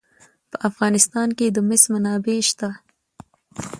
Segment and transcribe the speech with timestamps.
[0.51, 2.69] په افغانستان کې د مس منابع شته.